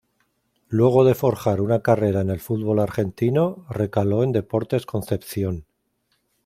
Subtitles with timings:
[0.67, 5.67] Luego de forjar una carrera en el fútbol argentino, recaló en Deportes Concepción.